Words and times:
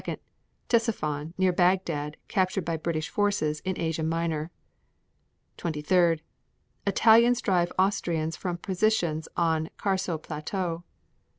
Ctesiphon, 0.67 1.35
near 1.37 1.53
Bagdad, 1.53 2.17
captured 2.27 2.65
by 2.65 2.75
British 2.75 3.07
forces 3.07 3.59
in 3.59 3.79
Asia 3.79 4.01
Minor. 4.01 4.49
23. 5.57 6.21
Italians 6.87 7.39
drive 7.39 7.71
Austrians 7.77 8.35
from 8.35 8.57
positions 8.57 9.27
on 9.37 9.69
Carso 9.77 10.17
Plateau. 10.19 10.83